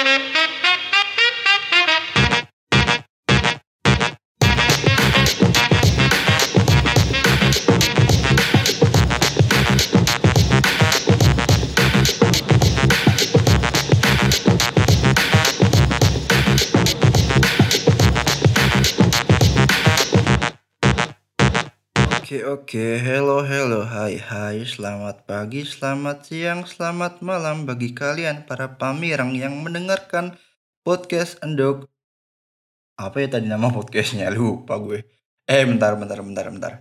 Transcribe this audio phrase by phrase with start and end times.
[0.00, 0.39] Oke
[22.50, 29.38] oke, hello hello, hai hai, selamat pagi, selamat siang, selamat malam bagi kalian para pamirang
[29.38, 30.34] yang mendengarkan
[30.82, 31.86] podcast Endok.
[32.98, 34.26] Apa ya tadi nama podcastnya?
[34.34, 35.06] Lupa gue.
[35.46, 36.72] Eh bentar bentar bentar bentar.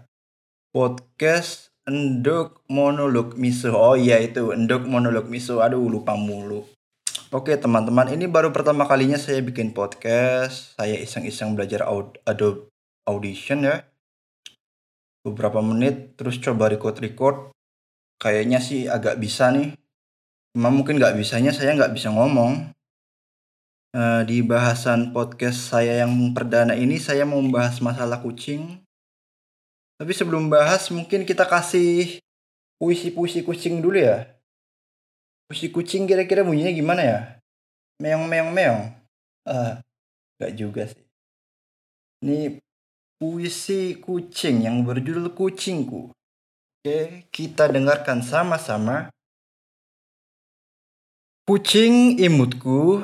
[0.73, 3.69] Podcast Endok Monolog Miso.
[3.77, 5.61] Oh iya itu Endok Monolog Miso.
[5.61, 6.65] Aduh lupa mulu.
[7.29, 10.73] Oke teman-teman, ini baru pertama kalinya saya bikin podcast.
[10.81, 11.85] Saya iseng-iseng belajar
[12.25, 12.73] Adobe
[13.05, 13.85] Audition ya
[15.23, 17.51] beberapa menit terus coba record-record.
[18.19, 19.75] Kayaknya sih agak bisa nih.
[20.55, 22.75] Cuma mungkin nggak bisanya saya nggak bisa ngomong.
[23.89, 28.77] Uh, di bahasan podcast saya yang perdana ini saya mau membahas masalah kucing.
[29.97, 32.21] Tapi sebelum bahas mungkin kita kasih
[32.79, 34.29] puisi-puisi kucing dulu ya.
[35.49, 37.19] Puisi kucing kira-kira bunyinya gimana ya?
[37.99, 38.81] Meong meong meong.
[39.49, 39.81] Uh,
[40.37, 41.03] nggak juga sih.
[42.23, 42.61] Ini
[43.19, 46.15] puisi kucing yang berjudul Kucingku.
[46.79, 49.11] Oke, kita dengarkan sama-sama.
[51.43, 53.03] Kucing imutku,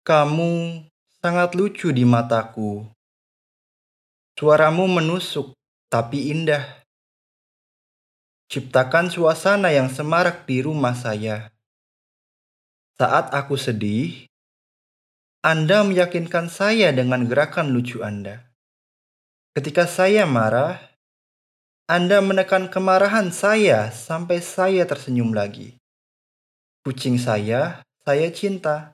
[0.00, 0.80] kamu
[1.20, 2.88] sangat lucu di mataku.
[4.40, 5.52] Suaramu menusuk
[5.92, 6.64] tapi indah.
[8.48, 11.52] Ciptakan suasana yang semarak di rumah saya.
[12.96, 14.27] Saat aku sedih,
[15.48, 18.52] anda meyakinkan saya dengan gerakan lucu Anda.
[19.56, 20.76] Ketika saya marah,
[21.88, 25.80] Anda menekan kemarahan saya sampai saya tersenyum lagi.
[26.84, 28.92] Kucing saya, saya cinta.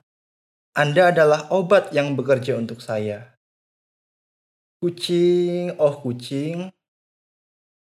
[0.71, 3.35] Anda adalah obat yang bekerja untuk saya.
[4.79, 6.71] Kucing, oh kucing,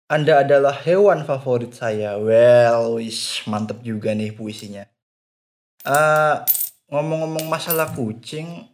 [0.08, 2.16] Anda adalah hewan favorit saya.
[2.16, 4.88] Well, wish, mantep juga nih puisinya.
[5.84, 6.40] Uh,
[6.90, 8.66] ngomong-ngomong masalah kucing,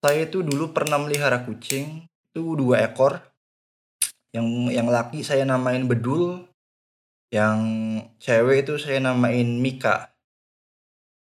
[0.00, 3.20] saya itu dulu pernah melihara kucing itu dua ekor.
[4.30, 6.46] Yang yang laki saya namain Bedul,
[7.34, 7.58] yang
[8.22, 10.14] cewek itu saya namain Mika.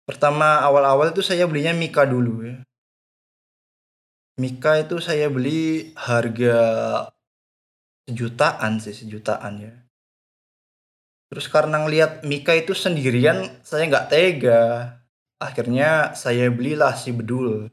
[0.08, 2.56] Pertama awal-awal itu saya belinya Mika dulu ya.
[4.38, 6.58] Mika itu saya beli harga
[8.06, 9.72] sejutaan sih sejutaan ya.
[11.28, 14.97] Terus karena ngelihat Mika itu sendirian, saya nggak tega
[15.38, 17.70] Akhirnya saya belilah si bedul.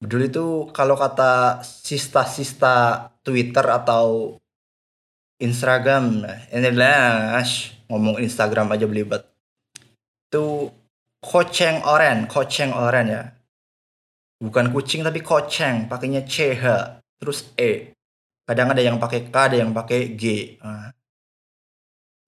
[0.00, 4.36] Bedul itu kalau kata sista-sista Twitter atau
[5.36, 7.36] Instagram, ini lah
[7.92, 9.28] ngomong Instagram aja belibet.
[10.28, 10.72] Itu
[11.20, 13.22] koceng oren, koceng oren ya.
[14.40, 16.64] Bukan kucing tapi koceng, pakainya CH,
[17.20, 17.92] terus E.
[18.48, 20.56] Kadang ada yang pakai K, ada yang pakai G.
[20.60, 20.92] Nah.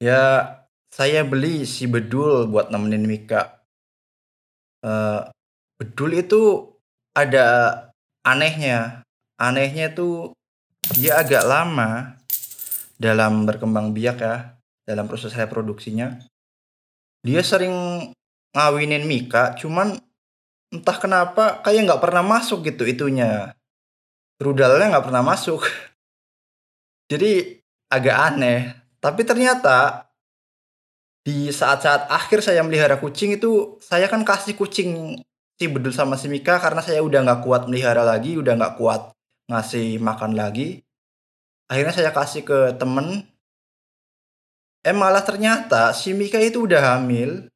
[0.00, 0.20] Ya
[0.93, 3.60] saya beli si bedul buat nemenin Mika.
[4.81, 5.28] Uh,
[5.76, 6.72] bedul itu
[7.12, 7.47] ada
[8.25, 9.04] anehnya.
[9.38, 10.32] Anehnya itu
[10.97, 12.19] dia agak lama
[12.99, 16.19] dalam berkembang biak ya, dalam proses reproduksinya.
[17.22, 17.75] Dia sering
[18.56, 19.94] ngawinin Mika, cuman
[20.72, 23.55] entah kenapa kayak nggak pernah masuk gitu itunya.
[24.41, 25.62] Rudalnya nggak pernah masuk.
[27.10, 27.60] Jadi
[27.93, 28.60] agak aneh.
[28.99, 30.07] Tapi ternyata
[31.23, 35.21] di saat-saat akhir saya melihara kucing itu saya kan kasih kucing
[35.59, 39.12] si bedul sama si Mika karena saya udah nggak kuat melihara lagi udah nggak kuat
[39.49, 40.84] ngasih makan lagi.
[41.69, 43.27] Akhirnya saya kasih ke temen.
[44.87, 47.50] Eh malah ternyata si Mika itu udah hamil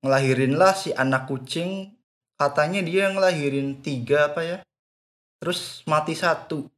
[0.00, 1.92] ngelahirin lah si anak kucing.
[2.34, 4.58] Katanya dia ngelahirin tiga apa ya
[5.44, 6.72] terus mati satu.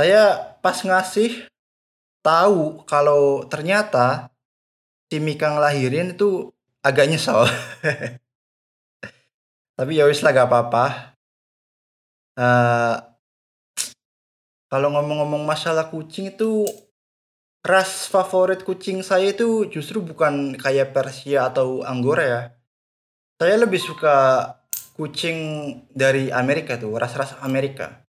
[0.00, 1.51] Saya pas ngasih
[2.22, 4.30] tahu kalau ternyata
[5.10, 6.48] si Mika ngelahirin itu
[6.80, 7.42] agak nyesel.
[9.76, 10.86] Tapi ya wis lah gak apa-apa.
[12.32, 12.96] Uh,
[14.72, 16.64] kalau ngomong-ngomong masalah kucing itu
[17.60, 22.42] ras favorit kucing saya itu justru bukan kayak Persia atau Angora ya.
[23.36, 24.48] Saya lebih suka
[24.96, 25.36] kucing
[25.90, 28.06] dari Amerika tuh, ras-ras Amerika.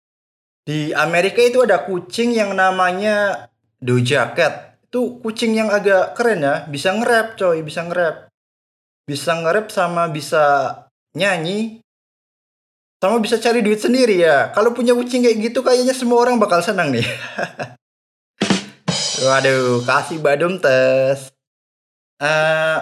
[0.66, 3.48] Di Amerika itu ada kucing yang namanya
[3.80, 4.78] Doja Cat.
[4.86, 6.68] Itu kucing yang agak keren ya.
[6.68, 7.64] Bisa nge-rap coy.
[7.64, 8.28] Bisa nge-rap.
[9.08, 10.44] Bisa nge-rap sama bisa
[11.16, 11.80] nyanyi.
[13.00, 14.52] Sama bisa cari duit sendiri ya.
[14.52, 17.04] Kalau punya kucing kayak gitu kayaknya semua orang bakal senang nih.
[19.20, 21.28] Waduh kasih badum tes
[22.20, 22.78] uh,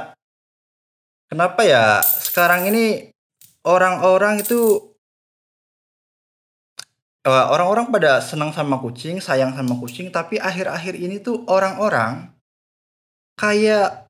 [1.30, 2.02] kenapa ya?
[2.02, 3.14] Sekarang ini
[3.64, 4.87] orang-orang itu
[7.28, 12.32] eh, orang-orang pada senang sama kucing, sayang sama kucing, tapi akhir-akhir ini tuh orang-orang
[13.36, 14.08] kayak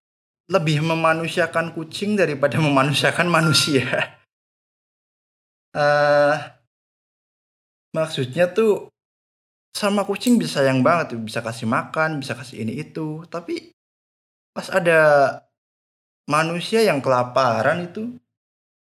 [0.49, 4.17] lebih memanusiakan kucing daripada memanusiakan manusia.
[5.75, 6.37] Eh
[7.93, 8.93] maksudnya tuh
[9.75, 13.73] sama kucing bisa sayang banget bisa kasih makan, bisa kasih ini itu, tapi
[14.57, 15.01] pas ada
[16.29, 18.19] manusia yang kelaparan itu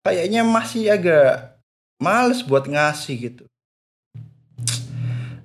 [0.03, 1.61] kayaknya masih agak
[2.01, 3.45] males buat ngasih gitu.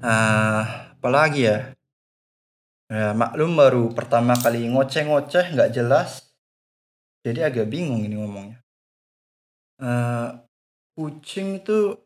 [0.05, 1.73] Ah, apalagi ya?
[2.93, 6.29] Ya, maklum baru pertama kali ngoceh-ngoceh nggak jelas,
[7.25, 8.61] jadi agak bingung ini ngomongnya.
[9.81, 10.29] Eh,
[10.93, 11.97] kucing itu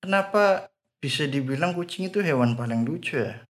[0.00, 3.44] kenapa bisa dibilang kucing itu hewan paling lucu ya?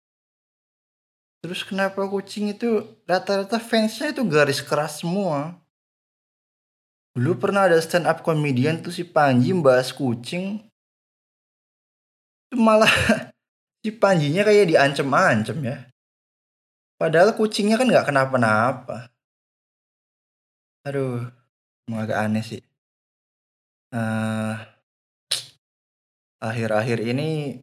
[1.44, 5.60] Terus kenapa kucing itu rata-rata fansnya itu garis keras semua?
[7.12, 10.69] Dulu pernah ada stand up comedian tuh si Panji bahas kucing,
[12.54, 12.90] malah
[13.82, 15.76] si Panjinya kayak diancem-ancem ya.
[17.00, 19.08] Padahal kucingnya kan nggak kenapa-napa.
[20.84, 21.28] Aduh,
[21.88, 22.62] emang agak aneh sih.
[23.90, 24.54] Eh,
[26.40, 27.60] akhir-akhir ini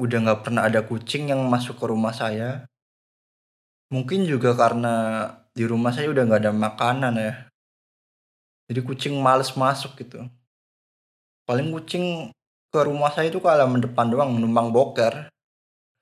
[0.00, 2.68] udah nggak pernah ada kucing yang masuk ke rumah saya.
[3.92, 4.94] Mungkin juga karena
[5.52, 7.34] di rumah saya udah nggak ada makanan ya.
[8.72, 10.24] Jadi kucing males masuk gitu.
[11.44, 12.32] Paling kucing
[12.72, 15.28] ke rumah saya itu ke halaman depan doang numpang boker.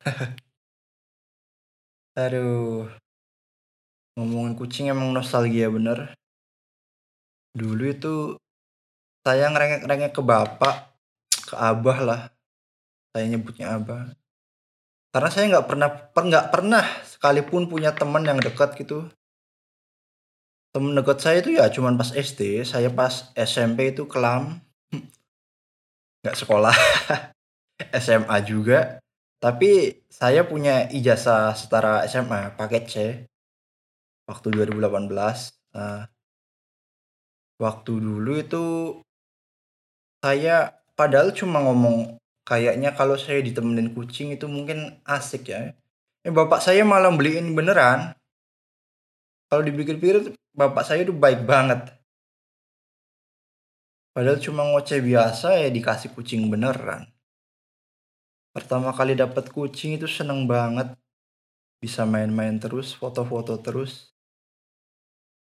[2.22, 2.86] Aduh.
[4.14, 6.14] Ngomongin kucing emang nostalgia bener.
[7.58, 8.14] Dulu itu
[9.26, 10.94] saya ngerengek-rengek ke bapak,
[11.50, 12.20] ke abah lah.
[13.10, 14.14] Saya nyebutnya abah.
[15.10, 19.10] Karena saya nggak pernah nggak pernah sekalipun punya teman yang dekat gitu.
[20.70, 24.62] Temen dekat saya itu ya cuman pas SD, saya pas SMP itu kelam.
[26.20, 26.76] Nggak sekolah.
[28.04, 29.00] SMA juga.
[29.40, 32.94] Tapi saya punya ijazah setara SMA paket C
[34.28, 35.08] waktu 2018.
[35.72, 36.04] Nah,
[37.56, 38.64] waktu dulu itu
[40.20, 45.72] saya padahal cuma ngomong kayaknya kalau saya ditemenin kucing itu mungkin asik ya.
[46.20, 48.12] Eh bapak saya malah beliin beneran.
[49.48, 51.99] Kalau dipikir-pikir bapak saya itu baik banget.
[54.10, 57.06] Padahal cuma ngoceh biasa ya dikasih kucing beneran.
[58.50, 60.98] Pertama kali dapat kucing itu seneng banget.
[61.78, 64.10] Bisa main-main terus, foto-foto terus.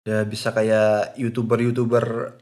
[0.05, 2.37] Ya bisa kayak youtuber-youtuber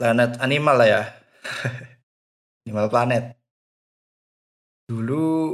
[0.00, 1.02] planet animal lah ya.
[2.64, 3.24] animal planet.
[4.88, 5.52] Dulu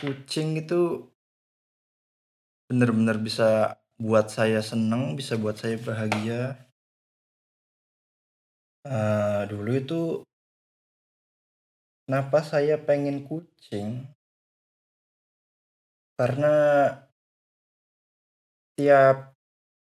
[0.00, 1.04] kucing itu
[2.70, 6.69] bener-bener bisa buat saya seneng, bisa buat saya bahagia.
[8.80, 10.00] Uh, dulu itu
[12.08, 14.08] kenapa saya pengen kucing?
[16.16, 16.56] Karena
[18.76, 19.36] tiap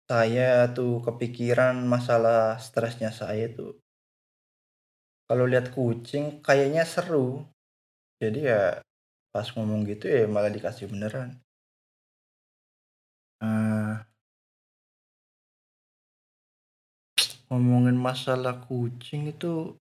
[0.10, 3.82] saya tuh kepikiran masalah stresnya saya tuh
[5.32, 7.48] kalau lihat kucing kayaknya seru.
[8.20, 8.84] Jadi ya
[9.32, 11.40] pas ngomong gitu ya malah dikasih beneran.
[13.40, 13.96] Uh,
[17.52, 19.76] ngomongin masalah kucing itu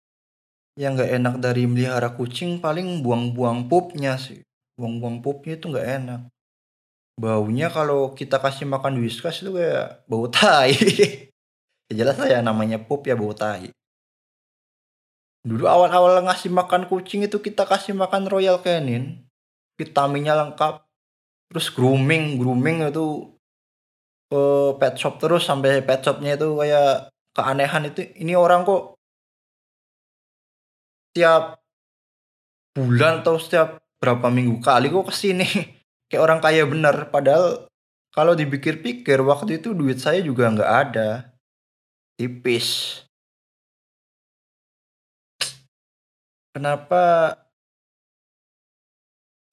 [0.74, 4.42] yang nggak enak dari melihara kucing paling buang-buang pupnya sih.
[4.74, 6.20] Buang-buang pupnya itu nggak enak.
[7.14, 10.74] Baunya kalau kita kasih makan whiskas itu kayak bau tai.
[11.86, 13.70] ya jelas lah ya namanya pup ya bau tai.
[15.46, 19.24] Dulu awal-awal ngasih makan kucing itu kita kasih makan Royal Canin.
[19.78, 20.84] Vitaminnya lengkap.
[21.50, 23.30] Terus grooming, grooming itu
[24.30, 24.42] ke
[24.78, 28.98] pet shop terus sampai pet shopnya itu kayak keanehan itu ini orang kok
[31.10, 31.58] setiap
[32.74, 35.46] bulan atau setiap berapa minggu kali kok ke sini.
[36.10, 37.70] Kayak orang kaya bener padahal
[38.10, 41.30] kalau dipikir-pikir waktu itu duit saya juga nggak ada.
[42.18, 43.02] Tipis.
[46.50, 47.34] Kenapa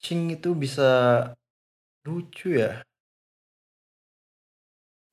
[0.02, 0.90] Cing itu bisa
[2.08, 2.87] lucu ya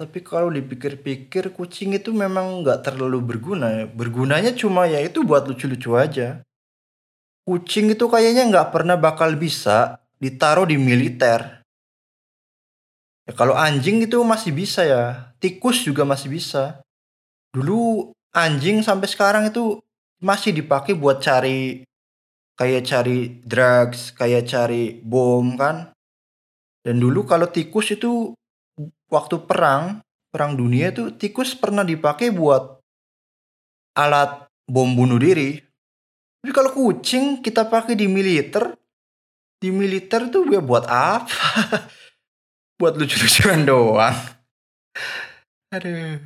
[0.04, 3.84] tapi kalau dipikir-pikir kucing itu memang nggak terlalu berguna ya.
[3.88, 6.44] Bergunanya cuma ya itu buat lucu-lucu aja.
[7.48, 11.64] Kucing itu kayaknya nggak pernah bakal bisa ditaruh di militer.
[13.24, 15.32] Ya kalau anjing itu masih bisa ya.
[15.40, 16.84] Tikus juga masih bisa.
[17.56, 19.80] Dulu anjing sampai sekarang itu
[20.20, 21.80] masih dipakai buat cari
[22.60, 25.96] kayak cari drugs, kayak cari bom kan.
[26.84, 28.36] Dan dulu kalau tikus itu
[29.08, 32.82] waktu perang, perang dunia tuh tikus pernah dipakai buat
[33.94, 35.60] alat bom bunuh diri.
[36.42, 38.76] Tapi kalau kucing kita pakai di militer,
[39.56, 41.88] di militer tuh gue buat apa?
[42.80, 44.12] buat lucu-lucuan doang.
[45.72, 46.20] Aduh.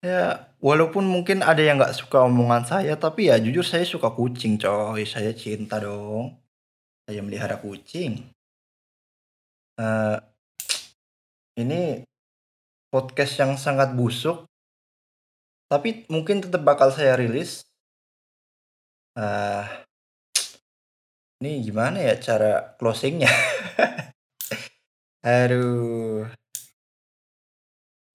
[0.00, 4.56] Ya, walaupun mungkin ada yang nggak suka omongan saya, tapi ya jujur saya suka kucing,
[4.56, 5.02] coy.
[5.02, 6.38] Saya cinta dong.
[7.04, 8.30] Saya melihara kucing.
[9.76, 10.16] Uh,
[11.56, 12.04] ini
[12.92, 14.44] podcast yang sangat busuk,
[15.72, 17.64] tapi mungkin tetap bakal saya rilis.
[19.16, 19.64] Uh,
[21.40, 23.28] ini gimana ya cara closingnya?
[25.24, 26.28] Aduh.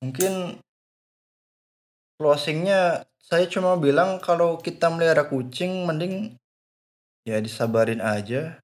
[0.01, 0.57] Mungkin
[2.17, 6.37] closingnya saya cuma bilang kalau kita melihara kucing mending
[7.25, 8.61] ya disabarin aja.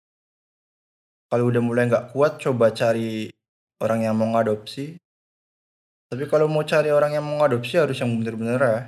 [1.28, 3.30] Kalau udah mulai nggak kuat coba cari
[3.82, 4.98] orang yang mau ngadopsi.
[6.08, 8.80] Tapi kalau mau cari orang yang mau ngadopsi harus yang bener-bener ya.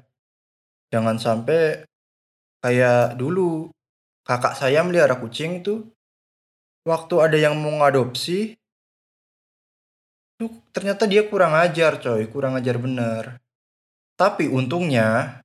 [0.89, 1.85] Jangan sampai
[2.63, 3.69] kayak dulu
[4.25, 5.89] kakak saya melihara kucing tuh
[6.87, 8.57] waktu ada yang mau ngadopsi
[10.39, 13.37] tuh ternyata dia kurang ajar coy, kurang ajar bener.
[14.15, 15.39] Tapi untungnya,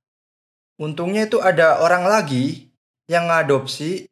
[0.79, 2.71] untungnya itu ada orang lagi
[3.07, 4.07] yang ngadopsi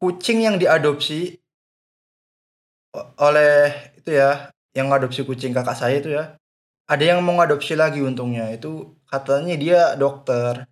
[0.00, 1.36] kucing yang diadopsi
[3.20, 6.36] oleh itu ya, yang ngadopsi kucing kakak saya itu ya.
[6.90, 10.66] Ada yang mau ngadopsi lagi untungnya, itu katanya dia dokter.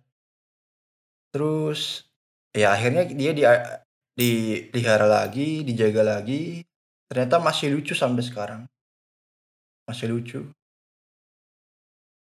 [1.31, 2.09] Terus
[2.51, 3.43] ya akhirnya dia di
[4.19, 6.65] dipelihara lagi, dijaga lagi.
[7.07, 8.61] Ternyata masih lucu sampai sekarang
[9.89, 10.39] masih lucu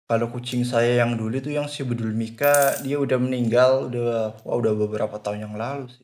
[0.10, 4.58] kalau kucing saya yang dulu itu yang si Bedul Mika dia udah meninggal udah wah
[4.58, 6.01] udah beberapa tahun yang lalu sih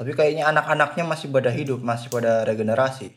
[0.00, 3.12] tapi kayaknya anak-anaknya masih pada hidup masih pada regenerasi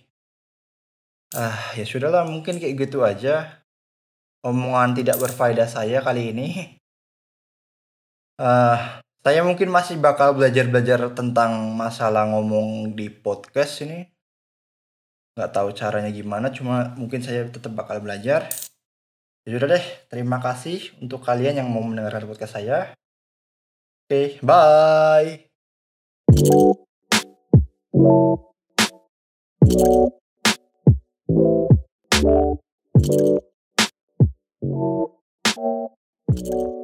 [1.36, 3.62] ah ya sudahlah mungkin kayak gitu aja.
[4.40, 6.48] Omongan tidak berfaedah saya kali ini.
[8.40, 14.08] Uh, saya mungkin masih bakal belajar-belajar tentang masalah ngomong di podcast ini.
[15.36, 18.48] Nggak tahu caranya gimana cuma mungkin saya tetap bakal belajar.
[19.44, 22.96] Ya udah deh terima kasih untuk kalian yang mau mendengarkan podcast saya.
[24.10, 25.46] Oke bye
[32.22, 32.60] Thank
[36.36, 36.79] you.